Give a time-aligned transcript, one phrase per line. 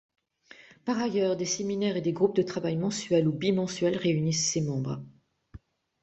[0.83, 4.99] Par ailleurs, des séminaires et groupes de travail mensuels ou bimensuels réunissent ses membres.